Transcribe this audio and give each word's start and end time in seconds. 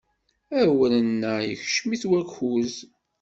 Awren-a 0.61 1.33
ikcem-it 1.53 2.03
wakuz. 2.11 2.73